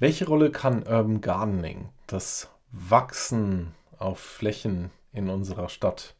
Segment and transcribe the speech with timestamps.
[0.00, 6.14] Welche Rolle kann Urban Gardening, das Wachsen auf Flächen in unserer Stadt,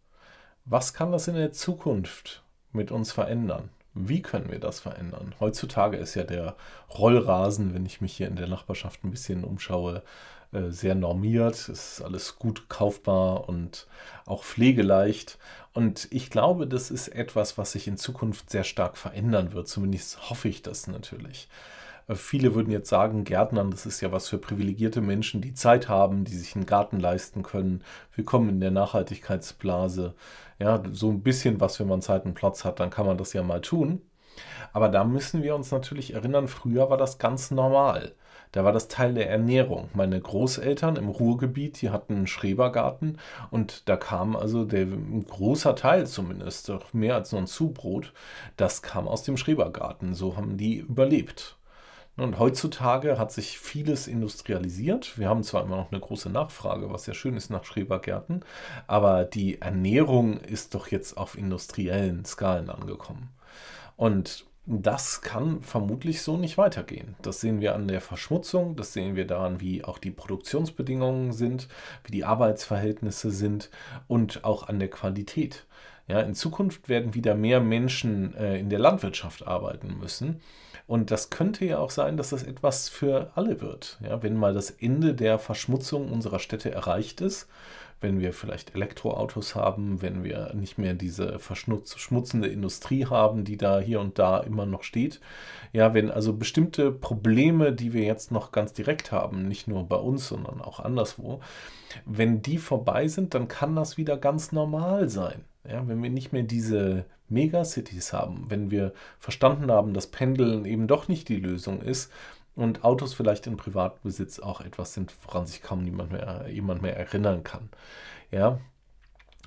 [0.65, 3.71] was kann das in der Zukunft mit uns verändern?
[3.95, 5.33] Wie können wir das verändern?
[5.39, 6.57] Heutzutage ist ja der
[6.91, 10.03] Rollrasen, wenn ich mich hier in der Nachbarschaft ein bisschen umschaue,
[10.51, 11.55] äh, sehr normiert.
[11.55, 13.87] Es ist alles gut kaufbar und
[14.27, 15.38] auch pflegeleicht.
[15.73, 19.69] Und ich glaube, das ist etwas, was sich in Zukunft sehr stark verändern wird.
[19.69, 21.49] Zumindest hoffe ich das natürlich.
[22.09, 25.89] Äh, viele würden jetzt sagen, Gärtnern, das ist ja was für privilegierte Menschen, die Zeit
[25.89, 27.85] haben, die sich einen Garten leisten können.
[28.16, 30.15] Willkommen in der Nachhaltigkeitsblase.
[30.59, 33.33] Ja, so ein bisschen was, wenn man Zeit und Platz hat, dann kann man das
[33.33, 34.02] ja mal tun.
[34.73, 38.15] Aber da müssen wir uns natürlich erinnern, früher war das ganz normal.
[38.52, 39.91] Da war das Teil der Ernährung.
[39.95, 43.19] Meine Großeltern im Ruhrgebiet, die hatten einen Schrebergarten
[43.51, 48.13] und da kam also der ein großer Teil zumindest, doch mehr als nur ein Zubrot,
[48.57, 50.15] das kam aus dem Schrebergarten.
[50.15, 51.57] So haben die überlebt.
[52.19, 55.19] Und heutzutage hat sich vieles industrialisiert.
[55.19, 58.45] Wir haben zwar immer noch eine große Nachfrage, was ja schön ist nach Schrebergärten,
[58.88, 63.29] aber die Ernährung ist doch jetzt auf industriellen Skalen angekommen.
[63.97, 67.15] Und das kann vermutlich so nicht weitergehen.
[67.22, 71.69] Das sehen wir an der Verschmutzung, das sehen wir daran, wie auch die Produktionsbedingungen sind,
[72.05, 73.71] wie die Arbeitsverhältnisse sind
[74.09, 75.66] und auch an der Qualität.
[76.09, 80.41] Ja, in Zukunft werden wieder mehr Menschen äh, in der Landwirtschaft arbeiten müssen.
[80.87, 83.98] Und das könnte ja auch sein, dass das etwas für alle wird.
[84.03, 87.47] Ja, wenn mal das Ende der Verschmutzung unserer Städte erreicht ist
[88.00, 93.81] wenn wir vielleicht Elektroautos haben, wenn wir nicht mehr diese verschmutzende Industrie haben, die da
[93.81, 95.20] hier und da immer noch steht.
[95.72, 99.97] Ja, wenn also bestimmte Probleme, die wir jetzt noch ganz direkt haben, nicht nur bei
[99.97, 101.41] uns, sondern auch anderswo,
[102.04, 105.44] wenn die vorbei sind, dann kann das wieder ganz normal sein.
[105.69, 110.87] Ja, wenn wir nicht mehr diese Megacities haben, wenn wir verstanden haben, dass Pendeln eben
[110.87, 112.10] doch nicht die Lösung ist,
[112.59, 116.97] und Autos vielleicht in Privatbesitz auch etwas sind, woran sich kaum niemand mehr, jemand mehr
[116.97, 117.69] erinnern kann.
[118.32, 118.59] Ja.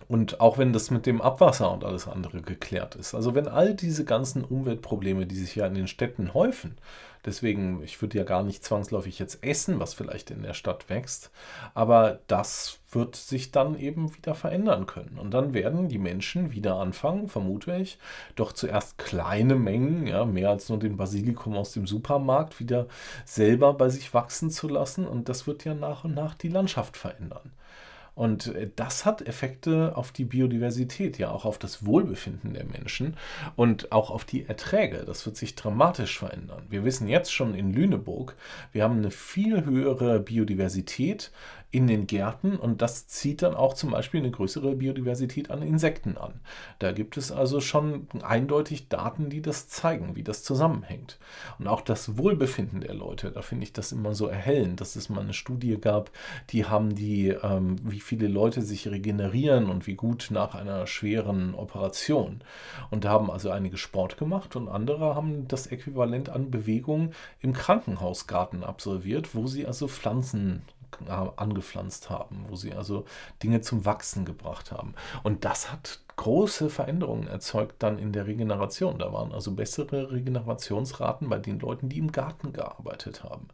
[0.07, 3.15] Und auch wenn das mit dem Abwasser und alles andere geklärt ist.
[3.15, 6.75] Also wenn all diese ganzen Umweltprobleme, die sich ja in den Städten häufen,
[7.23, 11.29] Deswegen, ich würde ja gar nicht zwangsläufig jetzt essen, was vielleicht in der Stadt wächst,
[11.75, 15.19] aber das wird sich dann eben wieder verändern können.
[15.19, 17.99] Und dann werden die Menschen wieder anfangen, vermute ich,
[18.35, 22.87] doch zuerst kleine Mengen, ja, mehr als nur den Basilikum aus dem Supermarkt, wieder
[23.23, 25.07] selber bei sich wachsen zu lassen.
[25.07, 27.51] Und das wird ja nach und nach die Landschaft verändern.
[28.13, 33.17] Und äh, das hat Effekte auf die Biodiversität, ja auch auf das Wohlbefinden der Menschen
[33.55, 35.03] und auch auf die Erträge.
[35.05, 36.63] Das wird sich dramatisch verändern.
[36.69, 38.35] Wir wissen jetzt schon in Lüneburg,
[38.71, 41.31] wir haben eine viel höhere Biodiversität
[41.71, 46.17] in den Gärten und das zieht dann auch zum Beispiel eine größere Biodiversität an Insekten
[46.17, 46.41] an.
[46.79, 51.17] Da gibt es also schon eindeutig Daten, die das zeigen, wie das zusammenhängt.
[51.59, 55.07] Und auch das Wohlbefinden der Leute, da finde ich das immer so erhellend, dass es
[55.07, 56.11] mal eine Studie gab,
[56.49, 61.55] die haben die, ähm, wie viele Leute sich regenerieren und wie gut nach einer schweren
[61.55, 62.41] Operation.
[62.89, 67.53] Und da haben also einige Sport gemacht und andere haben das Äquivalent an Bewegung im
[67.53, 70.63] Krankenhausgarten absolviert, wo sie also Pflanzen
[71.07, 73.05] angepflanzt haben, wo sie also
[73.43, 74.93] Dinge zum Wachsen gebracht haben.
[75.23, 78.99] Und das hat große Veränderungen erzeugt dann in der Regeneration.
[78.99, 83.47] Da waren also bessere Regenerationsraten bei den Leuten, die im Garten gearbeitet haben.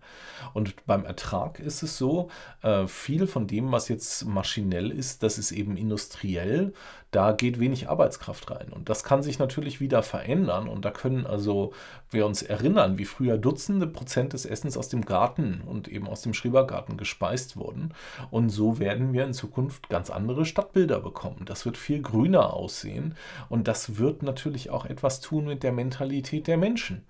[0.54, 2.30] Und beim Ertrag ist es so,
[2.62, 6.74] äh, viel von dem, was jetzt maschinell ist, das ist eben industriell.
[7.12, 8.68] Da geht wenig Arbeitskraft rein.
[8.74, 10.68] Und das kann sich natürlich wieder verändern.
[10.68, 11.72] Und da können also
[12.12, 16.22] wir uns erinnern, wie früher Dutzende Prozent des Essens aus dem Garten und eben aus
[16.22, 17.94] dem Schrebergarten gespeist wurden.
[18.30, 21.44] Und so werden wir in Zukunft ganz andere Stadtbilder bekommen.
[21.46, 23.16] Das wird viel grüner aussehen.
[23.50, 27.04] Und das wird natürlich auch etwas tun mit der Mentalität der Menschen.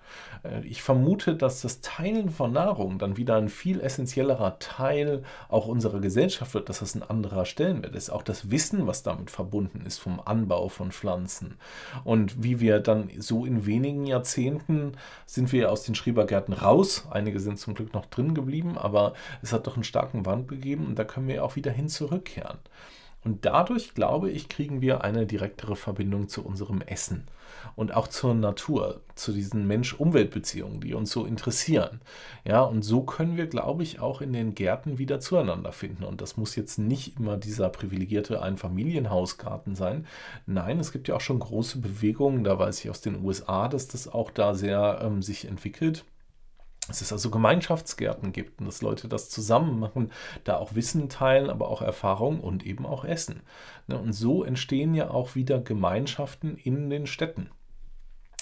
[0.43, 5.67] Äh, ich vermute, dass das Teilen von Nahrung dann wieder ein viel essentiellerer Teil auch
[5.67, 8.09] unserer Gesellschaft wird, dass das ein anderer Stellenwert ist.
[8.09, 11.57] Auch das Wissen, was damit verbunden ist vom Anbau von Pflanzen.
[12.03, 14.93] Und wie wir dann so in wenigen Jahrzehnten
[15.25, 17.07] sind wir aus den Schrebergärten raus.
[17.11, 20.85] Einige sind zum Glück noch drin geblieben, aber es hat doch einen starken Wand gegeben
[20.85, 22.57] und da können wir auch wieder hin zurückkehren.
[23.27, 27.27] Und dadurch, glaube ich, kriegen wir eine direktere Verbindung zu unserem Essen
[27.75, 31.99] und auch zur Natur, zu diesen Mensch-Umwelt-Beziehungen, die uns so interessieren.
[32.45, 36.05] Ja, und so können wir, glaube ich, auch in den Gärten wieder zueinander finden.
[36.05, 40.07] Und das muss jetzt nicht immer dieser privilegierte Einfamilienhausgarten sein.
[40.45, 43.89] Nein, es gibt ja auch schon große Bewegungen, da weiß ich aus den USA, dass
[43.89, 46.05] das auch da sehr ähm, sich entwickelt
[46.87, 50.11] dass es also Gemeinschaftsgärten gibt und dass Leute das zusammen machen,
[50.43, 53.41] da auch Wissen teilen, aber auch Erfahrung und eben auch Essen.
[53.87, 57.49] Ne, und so entstehen ja auch wieder Gemeinschaften in den Städten.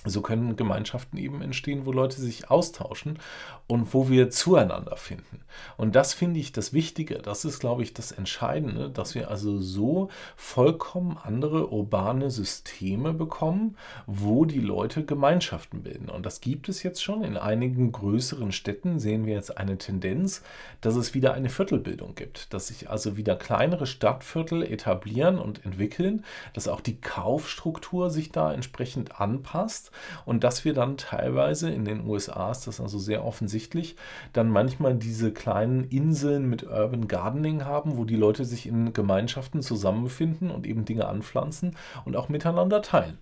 [0.06, 3.19] So können Gemeinschaften eben entstehen, wo Leute sich austauschen
[3.68, 5.42] und wo wir zueinander finden.
[5.78, 7.16] Und das finde ich das Wichtige.
[7.16, 13.78] Das ist, glaube ich, das Entscheidende, dass wir also so vollkommen andere urbane Systeme bekommen,
[14.06, 16.10] wo die Leute Gemeinschaften bilden.
[16.10, 17.24] Und das gibt es jetzt schon.
[17.24, 20.44] In einigen größeren Städten sehen wir jetzt eine Tendenz,
[20.81, 22.54] dass es wieder eine Viertelbildung gibt.
[22.54, 26.24] Dass sich also wieder kleinere Stadtviertel etablieren und entwickeln,
[26.54, 29.92] dass auch die Kaufstruktur sich da entsprechend anpasst
[30.25, 33.95] und dass wir dann teilweise in den USA ist das also sehr offensichtlich,
[34.33, 39.62] dann manchmal diese kleinen Inseln mit Urban Gardening haben, wo die Leute sich in Gemeinschaften
[39.62, 41.75] zusammenfinden und eben Dinge anpflanzen
[42.06, 43.18] und auch miteinander teilen.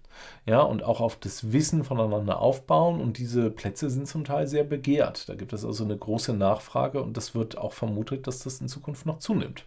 [0.46, 4.64] Ja, und auch auf das Wissen voneinander aufbauen und diese Plätze sind zum Teil sehr
[4.64, 5.28] begehrt.
[5.30, 8.68] Da gibt es also eine große Nachfrage und das wird auch vermutet, dass das in
[8.68, 9.66] Zukunft noch zunimmt.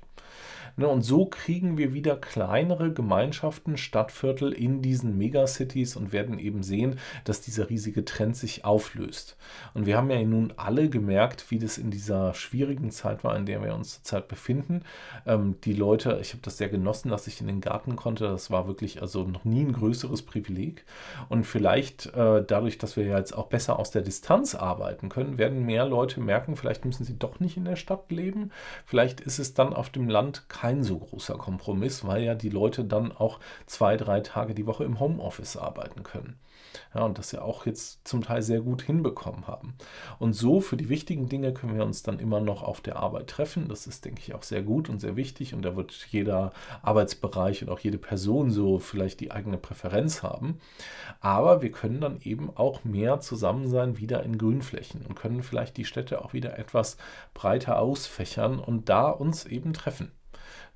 [0.78, 6.62] Ne, und so kriegen wir wieder kleinere Gemeinschaften, Stadtviertel in diesen Megacities und werden eben
[6.62, 9.38] sehen, dass dieser riesige Trend sich auflöst.
[9.73, 13.46] Und wir haben ja nun alle gemerkt, wie das in dieser schwierigen Zeit war, in
[13.46, 14.82] der wir uns zurzeit befinden.
[15.25, 18.29] Ähm, die Leute, ich habe das sehr genossen, dass ich in den Garten konnte.
[18.29, 20.84] Das war wirklich also noch nie ein größeres Privileg.
[21.31, 25.38] Und vielleicht äh, dadurch, dass wir ja jetzt auch besser aus der Distanz arbeiten können,
[25.38, 28.50] werden mehr Leute merken, vielleicht müssen sie doch nicht in der Stadt leben.
[28.84, 32.49] Vielleicht ist es dann auf dem Land kein kein so großer Kompromiss, weil ja die
[32.49, 36.41] Leute dann auch zwei, drei Tage die Woche im Homeoffice arbeiten können.
[36.93, 39.75] Ja, und das ja auch jetzt zum Teil sehr gut hinbekommen haben.
[40.19, 43.29] Und so für die wichtigen Dinge können wir uns dann immer noch auf der Arbeit
[43.29, 43.69] treffen.
[43.69, 45.55] Das ist, denke ich, auch sehr gut und sehr wichtig.
[45.55, 46.53] Und da wird jeder
[46.83, 50.59] Arbeitsbereich und auch jede Person so vielleicht die eigene Präferenz haben.
[51.21, 55.77] Aber wir können dann eben auch mehr zusammen sein, wieder in Grünflächen und können vielleicht
[55.77, 56.97] die Städte auch wieder etwas
[57.35, 60.11] breiter ausfächern und da uns eben treffen.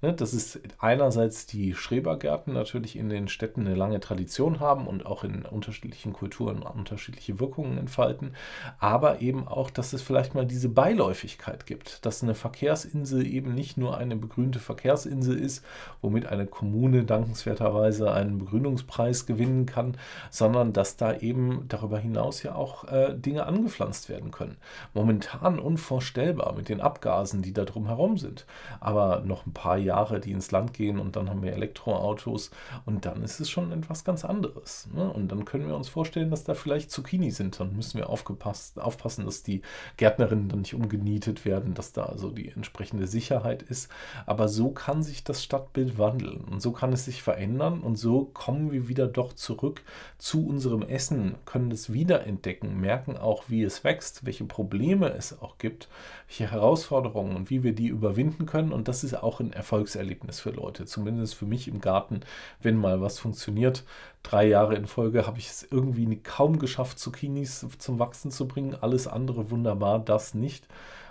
[0.02, 5.04] Ne, das ist einerseits die Schrebergärten natürlich in den Städten eine lange Tradition haben und
[5.04, 8.32] auch in unterschiedlichen Kulturen unterschiedliche Wirkungen entfalten,
[8.78, 13.76] aber eben auch, dass es vielleicht mal diese Beiläufigkeit gibt, dass eine Verkehrsinsel eben nicht
[13.76, 15.62] nur eine begrünte Verkehrsinsel ist,
[16.00, 19.98] womit eine Kommune dankenswerterweise einen Begrünungspreis gewinnen kann,
[20.30, 24.56] sondern dass da eben darüber hinaus ja auch äh, Dinge angepflanzt werden können.
[24.94, 28.46] Momentan unvorstellbar mit den Abgasen, die da drum herum sind,
[28.80, 32.52] aber noch ein paar Jahre Jahre, die ins Land gehen und dann haben wir Elektroautos
[32.86, 34.88] und dann ist es schon etwas ganz anderes.
[34.94, 35.10] Ne?
[35.12, 37.58] Und dann können wir uns vorstellen, dass da vielleicht Zucchini sind.
[37.58, 39.62] Dann müssen wir aufgepasst, aufpassen, dass die
[39.96, 43.90] Gärtnerinnen dann nicht umgenietet werden, dass da also die entsprechende Sicherheit ist.
[44.26, 48.26] Aber so kann sich das Stadtbild wandeln und so kann es sich verändern und so
[48.32, 49.82] kommen wir wieder doch zurück
[50.18, 55.58] zu unserem Essen, können es wiederentdecken, merken auch, wie es wächst, welche Probleme es auch
[55.58, 55.88] gibt,
[56.28, 58.72] welche Herausforderungen und wie wir die überwinden können.
[58.72, 60.84] Und das ist auch ein Erfolg Erfolgserlebnis für Leute.
[60.84, 62.20] Zumindest für mich im Garten,
[62.60, 63.84] wenn mal was funktioniert.
[64.22, 68.76] Drei Jahre in Folge habe ich es irgendwie kaum geschafft, Zucchinis zum Wachsen zu bringen.
[68.78, 70.66] Alles andere wunderbar, das nicht.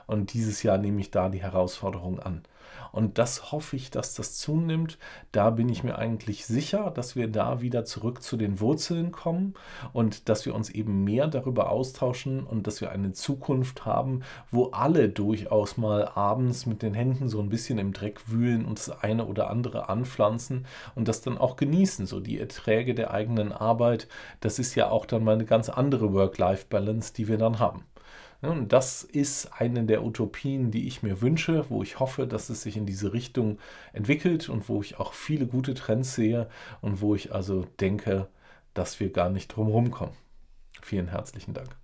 [0.09, 2.41] Und dieses Jahr nehme ich da die Herausforderung an.
[2.91, 4.97] Und das hoffe ich, dass das zunimmt.
[5.31, 9.53] Da bin ich mir eigentlich sicher, dass wir da wieder zurück zu den Wurzeln kommen
[9.93, 14.71] und dass wir uns eben mehr darüber austauschen und dass wir eine Zukunft haben, wo
[14.71, 19.03] alle durchaus mal abends mit den Händen so ein bisschen im Dreck wühlen und das
[19.03, 22.07] eine oder andere anpflanzen und das dann auch genießen.
[22.07, 24.07] So die Erträge der eigenen Arbeit,
[24.39, 27.83] das ist ja auch dann mal eine ganz andere Work-Life-Balance, die wir dann haben.
[28.41, 32.61] Und das ist eine der Utopien, die ich mir wünsche, wo ich hoffe, dass es
[32.61, 33.59] sich in diese Richtung
[33.91, 36.49] entwickelt und wo ich auch viele gute Trends sehe
[36.81, 38.29] und wo ich also denke,
[38.73, 40.15] dass wir gar nicht drum herum kommen.
[40.81, 41.75] Vielen herzlichen Dank.